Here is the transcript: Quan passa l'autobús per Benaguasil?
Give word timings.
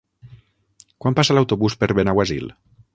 Quan 1.05 1.19
passa 1.21 1.37
l'autobús 1.39 1.79
per 1.83 1.91
Benaguasil? 2.01 2.53